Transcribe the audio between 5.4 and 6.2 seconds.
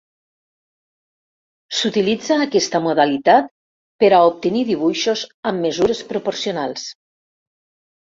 amb mesures